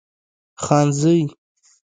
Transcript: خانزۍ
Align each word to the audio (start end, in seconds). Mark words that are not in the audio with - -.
خانزۍ 0.63 1.19